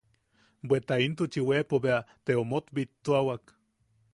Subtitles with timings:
[0.69, 3.43] Bweta intuchi weʼepo bea te omot bittuawak.